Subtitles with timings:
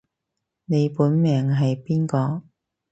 [0.65, 2.41] 你本命係邊個